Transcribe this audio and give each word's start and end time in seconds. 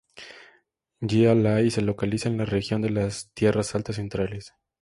Gia 1.03 1.35
Lai 1.35 1.69
se 1.69 1.79
localiza 1.83 2.27
en 2.27 2.39
la 2.39 2.45
región 2.45 2.81
de 2.81 2.89
las 2.89 3.31
Tierras 3.35 3.75
Altas 3.75 3.97
Centrales. 3.97 4.51